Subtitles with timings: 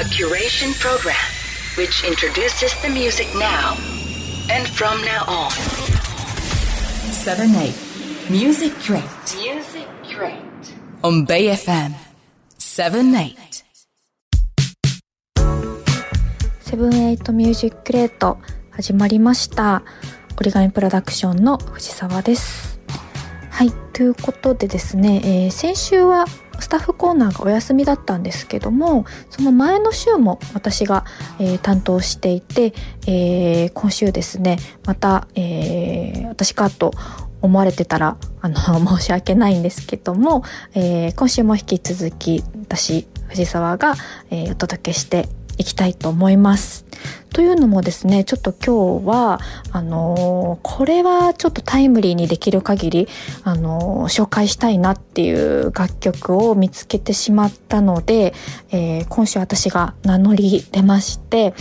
[0.00, 1.14] A curation program
[1.76, 3.76] which introduces the music now
[4.48, 5.50] and from now on.
[7.12, 7.74] 7 8
[8.30, 9.02] Music Crate
[9.36, 10.40] Music Crate.
[11.02, 11.92] on Bay FM
[12.56, 13.36] 7 8
[16.60, 18.38] セブンエイトミュージックレート
[18.70, 19.82] 始まりました
[20.38, 22.80] 折り紙プロダクションの藤沢です
[23.50, 26.24] はいということでですね、えー先週は
[26.60, 31.04] スタッフコーナーがお休みだったんですけどもその前の週も私が、
[31.38, 32.72] えー担当していて、
[33.06, 36.92] えー今週ですねまた、えー私かと
[37.42, 38.56] 思われてたらあの
[38.98, 40.42] 申し訳ないんですけども、
[40.74, 43.94] え今週も引き続き私藤沢が、
[44.30, 45.28] えお届けして
[45.60, 46.86] いきたいと思います。
[47.32, 49.40] というのもですねちょっと今日は
[49.72, 53.08] あのーこれはちょっとタイムリーにできる限り
[53.44, 58.34] あのー紹介したいなっていう楽曲を見つけてしまったので、
[58.70, 61.54] えー今週私が名乗り出まして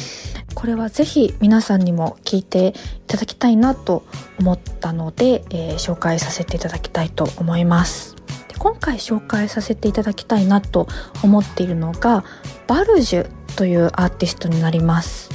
[0.56, 2.74] これはぜひ皆さんにも聞いてい
[3.08, 4.06] ただきたいなと
[4.40, 8.19] 思ったので、えー紹介させていただきたいと思います。
[8.60, 10.88] 今回紹介させていただきたいなと
[11.24, 12.24] 思っているのが
[12.68, 15.30] バルジュというアーティストになります。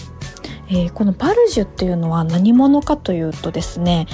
[0.69, 4.07] えーこのバルジュっていうのは何者かというとですね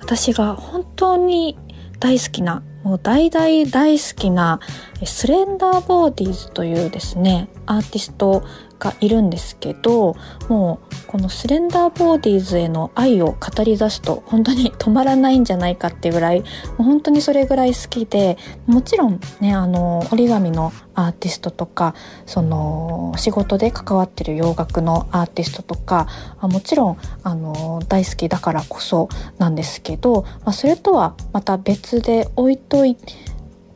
[0.00, 1.58] 私が本当に
[1.98, 4.60] 大好きなもう大大大好きな
[5.04, 8.44] スレンダーボーディーズというですねアーティスト
[8.78, 10.16] がいるんですけど
[10.48, 16.44] もうこのスレンダーボーディーズへの愛を語り出すと本当に止まらないんじゃないかってぐらい
[16.76, 21.94] 本当にそれぐらい好きでもちろんねあの折り紙のアーティストとか
[22.26, 26.06] その仕事で関わってる洋楽のアーティストとか
[26.40, 32.96] もちろんあの大好きだからこそなんですけど、まあ、それとはまた別で置いとい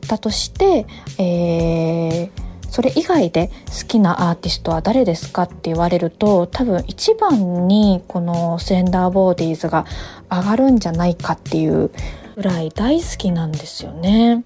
[0.07, 0.85] たとして、
[1.17, 9.85] えーそれ以外で好きなアーティストは誰ですかって言われると多分一番にこのスレンダーボーディーズが
[10.31, 11.91] 上がるんじゃないかっていう
[12.35, 14.45] ぐらい大好きなんですよね。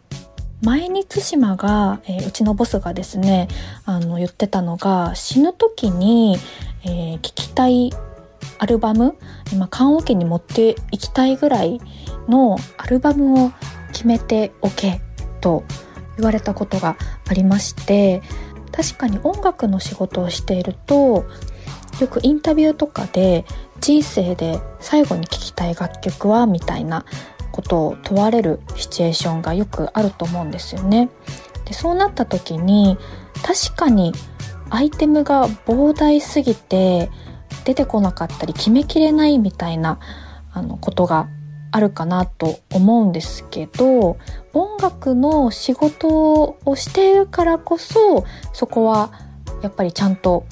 [0.63, 3.47] 前に対馬が、えーうちのボスがですね
[3.85, 6.37] あの言ってたのが死ぬ時に、
[6.83, 7.93] えー聴きたい
[8.57, 9.15] アルバム
[9.53, 11.79] 今棺桶に持っていきたいぐらい
[12.27, 13.51] のアルバムを
[13.91, 15.01] 決めておけ
[15.41, 15.63] と
[16.17, 18.21] 言われたことがありまして
[18.71, 21.25] 確かに音楽の仕事をしていると
[21.99, 23.45] よくインタビューとかで
[23.79, 27.05] 人生で最後に聴きたい楽曲はみたいな
[27.51, 31.09] ことを問われるシチュエーションがよくあると思うんですよね。
[31.65, 32.97] でそうなった時に
[33.41, 34.13] 確かに
[34.69, 37.09] アイテムが膨大すぎて
[37.63, 39.99] 出てこなかったり決めきれないみたいな
[40.51, 41.27] あのことが
[41.75, 44.17] あるかなと思うんですけど
[44.53, 49.11] 音楽の仕事をしているからこそそこは
[49.61, 50.45] やっぱりちゃんと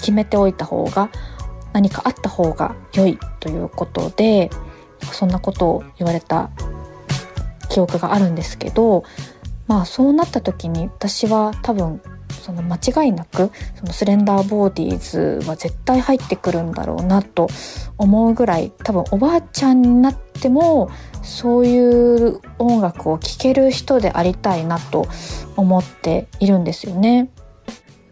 [0.00, 1.10] 決めておいた方が
[1.74, 4.48] 何かあった方が良いということで
[5.12, 6.48] そんなことを言われた
[7.68, 9.04] 記憶があるんですけど
[9.66, 12.00] まあそうなった時に私は多分
[12.46, 17.48] その間違いなくそのスレンダーボーディーズは絶対入ってくるんだろうなと
[17.98, 20.88] 思うぐらい多分おばあちゃんになっても
[21.24, 25.08] そういう音楽を聴ける人でありたいなと
[25.56, 27.30] 思っているんですよね。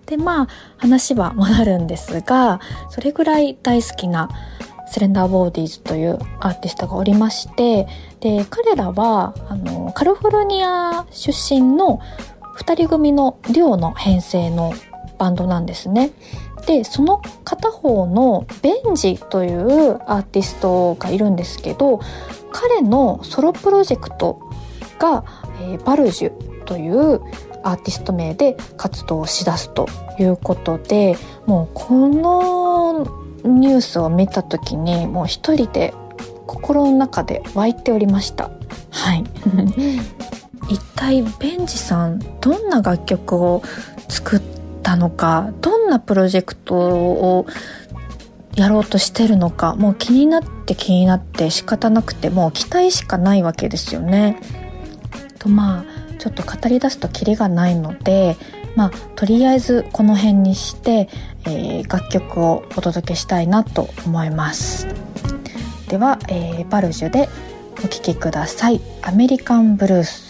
[0.06, 4.28] でまあ話は戻るんですがそれぐらい大好きな
[4.86, 7.86] スレンダーボーディーズというアーティストがおりまして
[8.20, 12.00] で彼らはあのカリフォルニア出身の
[12.56, 14.72] 2人組のデュオの編成の
[15.18, 16.10] バンドなんですね。
[16.66, 22.00] でその片方のベンジというアーティストがいるんですけど
[22.52, 24.40] 彼のソロプロジェクト
[24.98, 25.24] が、
[25.60, 27.20] えーバルジュという
[27.62, 29.86] アーティスト名で活動しだすと
[30.18, 31.16] いうことで
[31.46, 33.04] もうこの
[33.44, 35.92] ニュースを見た時にもう一人で
[36.46, 38.50] 心の中で湧いておりました。
[38.90, 39.24] はい
[40.74, 43.62] 一体ベンジさんどんな楽曲を
[44.08, 44.42] 作っ
[44.82, 47.46] たのかどんなプロジェクトを
[48.56, 54.40] やろうとしてるのかもう気になって気になって仕方なくてもう期待しかないわけですよね。
[55.38, 55.84] とまあ
[56.18, 58.36] ちょっと語り出すとキリがないので
[58.74, 61.08] まあとりあえずこの辺にして、
[61.46, 64.88] えー楽曲をお届けしたいなと思います。
[65.88, 67.28] では、えーバルジュで
[67.84, 70.22] お聴きください「アメリカンブルース」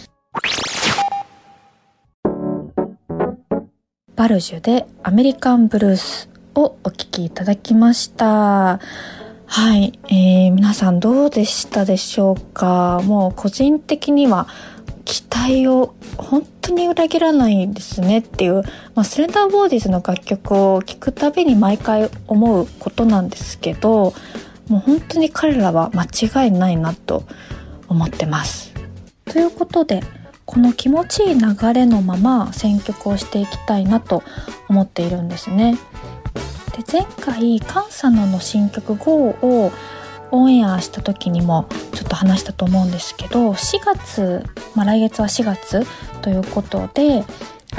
[4.16, 8.78] バルジュでアメリカンブルースをお聴きいただきました。
[9.46, 13.00] はい、えー皆さんどうでしたでしょうか？
[13.04, 14.46] もう個人的には
[15.04, 18.62] 期待を本当に裏切らないですねっていう、
[18.94, 24.14] まあ、スレンダーボーディーズの楽曲を聴くたびに毎回思うことなんですけど
[24.68, 26.04] もう本当に彼らは間
[26.44, 27.24] 違いないなと
[27.88, 28.72] 思ってます。
[29.24, 30.02] ということで
[30.46, 34.22] この気持ちいい流れのまま選曲をしていきたいなと
[34.68, 35.78] 思っているんですね。
[36.76, 39.72] で前回カンサナの新曲 GO を
[40.30, 44.44] オンエアした時にもちょっと話したと思うんですけど4月、
[44.74, 45.86] まあ、来月は4月
[46.22, 47.24] ということで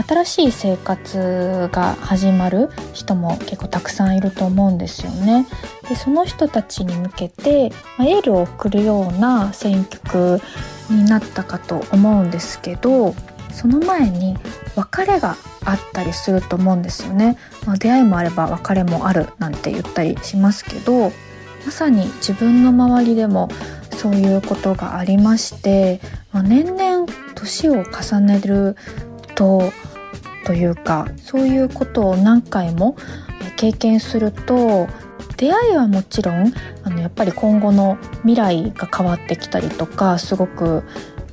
[0.04, 5.48] 新しい生活が始まる人も結構たくさんいると思うんですよね。
[5.88, 10.42] でその人たちに向けて、まあ、エールを送るような選曲
[10.90, 13.16] になったかと思うんですけど
[13.52, 14.38] その前に
[14.76, 17.38] 別れがあったりすると思うんですよね。
[17.66, 21.12] まあ、出会いもあれば別れもあるなんて言ったりしますけど
[21.66, 23.50] まさに自分の周りでも
[23.92, 26.00] そういうことがありまして、
[26.32, 28.76] まあ、年々年を重ねる
[29.36, 29.72] と
[30.46, 32.96] というかそういうことを何回も
[33.58, 34.88] 経験すると
[35.38, 36.54] 出会いはもちろん
[36.84, 40.84] あのやっぱり今後の未来が変わってきたりとかすごく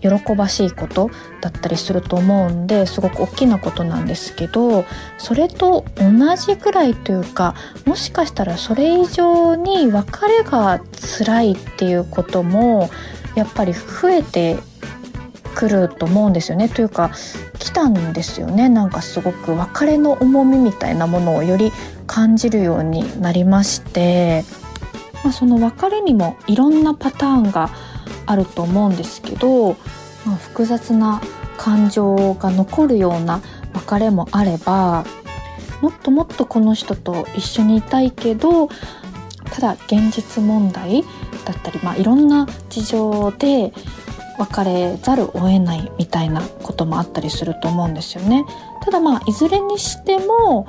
[0.01, 1.11] 喜ばしいこと
[1.41, 4.85] だったりすると思うんですごく大きなことなんですけど
[5.19, 7.55] それと同じぐらいというか
[7.87, 10.81] もしかしたらそれ以上に別れが
[11.19, 12.91] 辛いっていうことも
[13.37, 14.59] やっぱり増えて
[15.55, 16.69] くると思うんですよね。
[16.69, 17.11] というか
[17.59, 18.69] 来たんですよね。
[18.69, 21.73] なんかすごく別れの重みみたいなものをより
[22.07, 24.45] 感じるようになりまして、
[25.25, 27.71] まあ、その別れにもいろんなパターンが
[28.27, 29.75] あると思うんですけど、
[30.27, 31.21] まあ、複雑な
[31.57, 33.41] 感情が残るような
[33.75, 35.05] 別れもあれば
[35.81, 38.69] もっともっとこの人と一緒にいたいけど
[39.45, 41.05] ただ現実問題
[41.45, 43.73] だったり、まあ、いろんな事情で
[44.43, 48.45] 別れざるを得ないみたいなこともあったりすると思うんですよね。
[48.85, 50.67] ただまあいずれにしても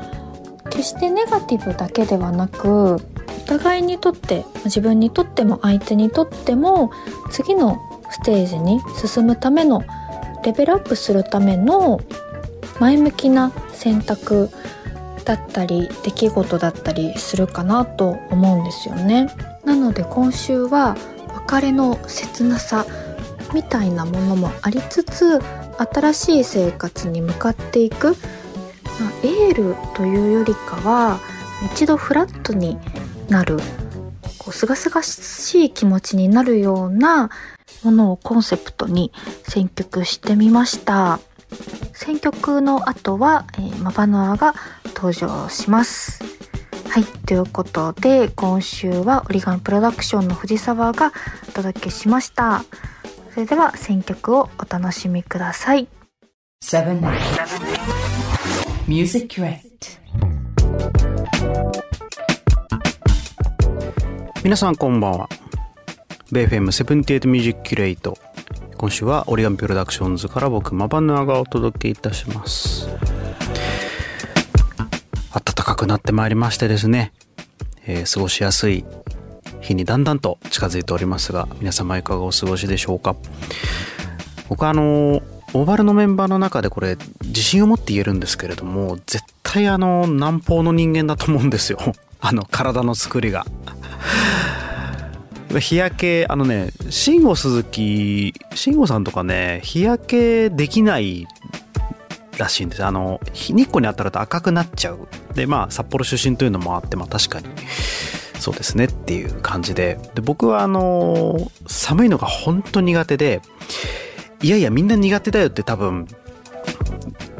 [0.69, 2.99] 決してネガティブだけではなくお
[3.47, 6.91] 互いにとって自分にとっても相手にとっても
[7.31, 7.79] 次の
[8.09, 9.83] ステージに進むための
[10.43, 11.99] レベルアップするための
[12.79, 14.49] 前向きな選択
[15.25, 19.27] だったり出来事だったりするかなと思うんですよね。
[19.65, 20.95] なので今週は
[21.47, 22.85] 別れの切なさ
[23.53, 25.39] みたいなものもありつつ
[25.77, 28.17] 新しい生活に向かっていく、まあ、
[29.23, 31.19] エールというよりかは
[31.73, 32.77] 一度フラットに
[33.29, 33.59] なる。
[34.37, 37.29] こう清々しい気持ちになるような
[37.83, 39.13] ものをコンセプトに
[39.43, 41.19] 選曲してみました。
[41.93, 44.53] 選曲の後は、えー、マバノアが
[44.95, 46.23] 登場します。
[46.89, 51.11] はいということで今週はオリガンプロダクションの藤沢が
[51.49, 52.65] お届けしました。
[53.33, 55.87] それでは選曲をお楽しみください。
[58.87, 59.59] Music Crate
[64.43, 65.29] 皆さんこんばんは。
[66.31, 68.15] ベ FM78 ミュージックキュレイト。
[68.77, 72.87] 今週はオリガンプロダクションズから僕、マバヌアがお届けいたします。
[75.31, 77.13] 暖かくなってまいりましてですね、
[77.87, 78.85] えー、過ごしやすい
[79.63, 83.15] 日にだんだんと近づいておりますが皆様いかがお過ごしでしょうか？
[84.49, 85.23] 僕あの
[85.53, 91.79] オーバルのメンバーの中でこれ自信を持って言えるんですけれども絶対あの南方の人間だと思うんですよ。
[92.19, 93.45] あの体の作りが。
[95.59, 101.27] 日焼けあのね慎吾鈴木慎吾さんとかね日焼けできない
[102.37, 102.83] らしいんです。
[102.83, 105.07] あの日光に当たると赤くなっちゃう。
[105.35, 107.47] でまあ札幌出身というのもあってまあ確かに。
[108.43, 109.97] そうですねっていう感じで。
[110.15, 113.41] で僕はあの寒いのが本当苦手で
[114.41, 116.07] いやいやみんな苦手だよって多分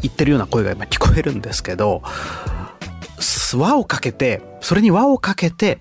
[0.02, 2.02] 言ってるような声が今聞こえるんですけど
[3.58, 5.78] 輪をかけてそれに輪をかけて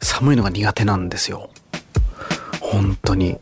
[0.00, 1.50] 寒いのが苦手なんですよ。
[2.62, 3.36] 本当に。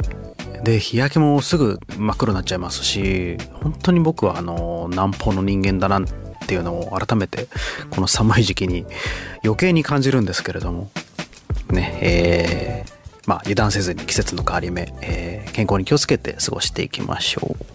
[0.65, 6.01] で日焼けもすぐ真っ黒になっちゃいますし本当に僕はあの南方の人間だな
[6.47, 7.49] っていうのを改めて
[7.91, 8.87] この寒い時期に
[9.43, 10.91] 余計に感じるんですけれども。
[11.73, 17.67] ねえー、まあ油断せずに季節の変わり目、えー、健康に気をつけて過ごしていきましょう。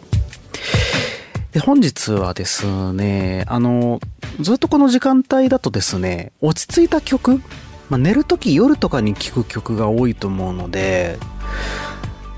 [1.51, 3.99] で本日はですねあの
[4.39, 7.41] ずっとこの時間帯だとですね落ち着いた曲、
[7.89, 11.17] まあ、寝る時夜とかに聴く曲が多いと思うので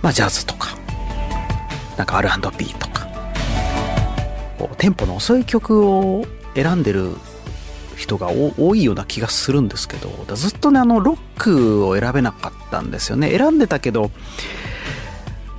[0.02, 0.76] まあジャズとか
[1.96, 2.93] なんか R&B とか
[4.78, 7.16] テンポの遅い曲を選んでる
[7.96, 13.36] 人が多いような気がするんですけどずっとねあのロックを選べなかったんですよね。
[13.36, 14.12] 選んでたけど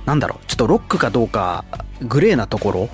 [0.05, 1.65] なんだろうちょっとロックかどうか
[2.01, 2.89] グレーなところ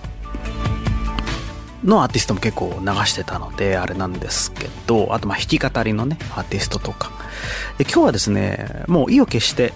[1.83, 7.11] のアーティストも結構流してたのであれなんですけどあとまあ弾き語りのねアーティストとか。
[7.77, 9.73] で今日はですねもう意を決して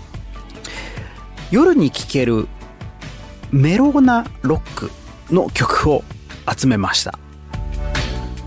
[1.52, 2.48] 夜に聴ける
[3.52, 4.92] メロなロック
[5.32, 6.04] の曲を
[6.54, 7.12] 集めました、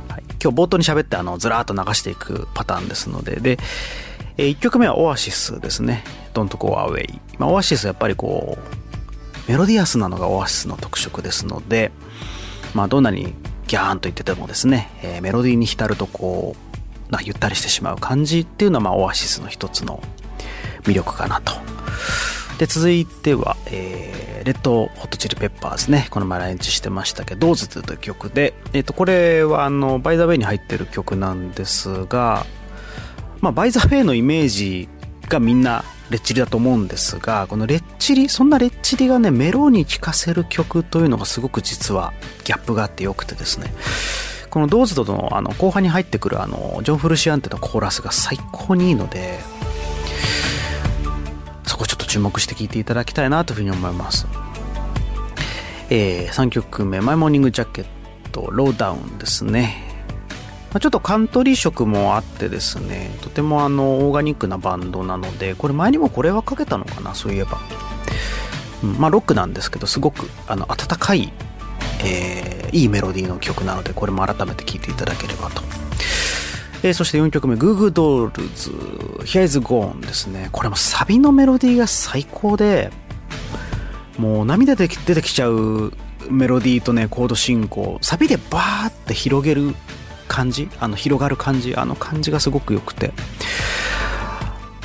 [0.09, 3.37] はい、今日冒頭に喋ってあのずらーっと流していくパターンですので。
[3.41, 3.59] で、
[4.37, 8.59] え1曲目はオアシスですね「Don't Go Away」まあ、オアシスやっぱりこ
[9.47, 11.93] うメロディアスなのがオアシスの特色ですので。
[12.75, 13.35] まあどんなに
[13.67, 16.57] ギャーンと言っててもですね、えー、メロディーに浸るとこ
[17.09, 20.03] うなゆったりしてしまう感じっていうのはまあオアシスの一つの
[20.83, 21.53] 魅力かなと。
[22.59, 26.09] で続いては、えー、 Red Hot Chili Peppers ね。
[26.11, 32.45] この前来日してましたけど「Dosed」という曲で、えー、とこれはあの By the Way に入ってる曲なんですが
[33.41, 34.89] まあバイザウェイのイメージ
[35.29, 42.13] がみんなレッチリだと思うんですがこのレッチリそんなレッチリがねメロに聴かせる曲というのがすごく実は
[42.45, 43.73] ギャップがあってよくてですね。
[44.51, 49.39] この「ドーズドのあの後半に入ってくるあのジョン・フルシアンテのコーラスが最高にいいので
[52.09, 54.27] 注目して聴いていただきたいなというふうに思います。
[55.91, 57.87] えー、3曲目「マイモーニングジャケッ
[58.33, 59.89] ト」「ローダウン」ですね。
[60.81, 67.59] ちょっとカントリー色もあってですねとてもあのオーガニックなバンドなのでこれ前にもこれはかけたのかなそういえば、
[68.85, 71.33] うん、まあロックなんですけどすごくあの温かい、
[72.05, 75.63] えー、いいメロディーの曲なのでこれも改めて聴いていただければと。
[76.83, 78.71] えー、そして4曲目、グーグードールズ、
[79.25, 80.49] Here is Gone ですね。
[80.53, 82.91] これもサビのメロディーが最高で、
[84.17, 85.93] もう涙で出てきちゃう
[86.31, 89.75] メロディーとね、コード進行、サビでバーって広げる
[90.29, 90.69] 感じ？
[90.79, 91.75] あの広がる感じ？
[91.75, 93.13] あの感じがすごく良くて、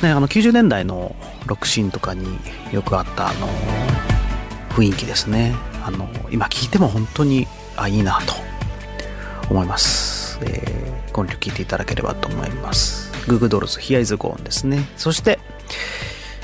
[0.02, 1.14] ね、あの90年代の
[1.46, 2.38] ロックシーンとかに
[2.72, 3.48] よくあったあの
[4.70, 5.54] 雰囲気ですね。
[5.84, 7.46] あの今聴いても本当に
[7.76, 8.32] あいいなと
[9.50, 10.83] 思います、えー、
[11.14, 13.12] この曲聴いていただければと思います。
[13.28, 14.86] ググドルズ Here is Gone ですね。
[14.96, 15.38] そして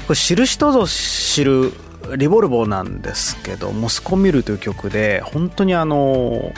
[0.06, 1.72] これ知る人ぞ知る
[2.16, 6.52] リボルボーなんですけどモスコミュールという曲で本当にあの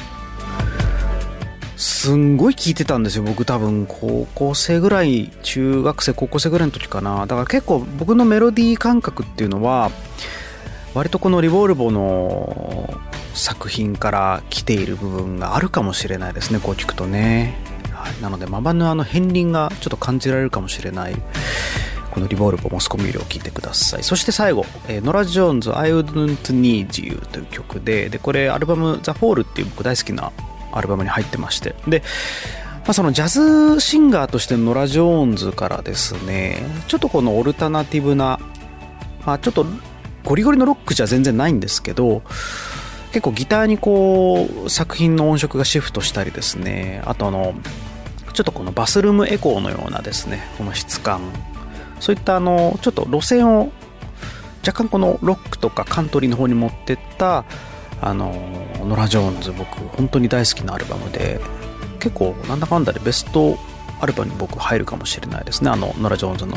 [1.77, 7.27] すんごい聞いてたんですよ僕多分高校生ぐらい中学生高校生ぐらいの時かな。
[7.27, 9.91] だから結構僕のメロディー感覚っていうのは
[10.95, 13.01] 割とこのリボルボの
[13.35, 17.57] 作品から来ている部分があるかもしれないですねこう聞くとね、
[18.21, 21.15] なのでマバのあの片鱗がちょっと感じられるかもしれない
[22.11, 24.03] このリボルボモスコミュールを聴いてください。
[24.03, 30.31] そして最後、えー、ノラ・ジョーンズ I wouldn't need you という曲ででこれアルバム The Fall っていう僕大好きな
[30.73, 32.03] アルバムに入ってましてで、
[32.85, 38.39] まあ、そのジャズシンガーとしてのノラ・ジョーンズからですねちょっとこのオルタナティブな、
[39.25, 39.65] まあ、ちょっと
[40.25, 42.23] ゴリゴリのロックじゃ全然ないんですけど
[43.13, 47.55] 結構ギターにこう作品の音色がシフトしたりですねあとあの
[48.33, 51.21] ちょっとこのバスルームエコーのようなですねこの質感。
[52.01, 53.71] そういったあのちょっと路線を
[54.67, 57.45] 若干このロックとかカントリーの方に持ってった
[58.01, 58.33] あの
[58.81, 61.41] ノラ・ジョーンズ僕本当に大好きなアルバムで
[62.01, 63.57] 結構なんだかんだでベスト
[64.01, 66.57] アルバムに僕入るかもしれないですねあのノラ・ジョーンズの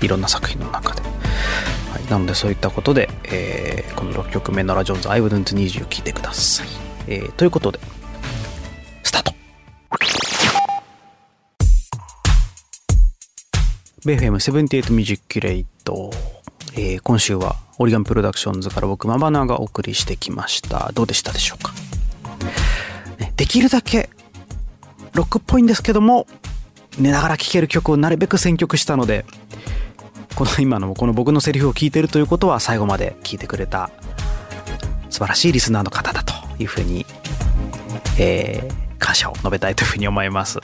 [0.00, 1.08] いろんな作品の中で、は
[2.04, 6.68] い、なのでそういったことで、えー、この6曲目ノラ・ジョーンズ I wouldn't need you 聴いてください、
[7.06, 7.78] えー、ということで
[14.06, 16.12] ベフェム78ミュージックレイト、
[16.74, 20.92] えー、今週はオリガンプロダクションズから僕マバナーがお送りしてきました。
[20.94, 21.72] どうでしたでしょうか、
[23.18, 24.08] ね、できるだけ
[25.12, 26.28] ロックっぽいんですけども
[27.00, 29.24] 寝ながら聴ける曲をなるべく選曲したので
[30.36, 33.90] この今のこの僕のセリフを聞いてるということは最後まで聞いてくれた
[35.10, 36.32] 素晴らしいリスナーの方だと
[36.62, 37.04] いうふうに、
[38.20, 40.60] えー、感謝を述べたいというふうに思います。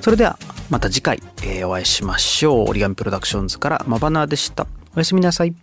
[0.00, 0.38] それでは
[0.72, 2.70] また次回、えー、お会いしましょう。
[2.70, 4.66] 折り紙プロダクションズからまばなーでした。
[4.96, 5.54] おやすみなさい。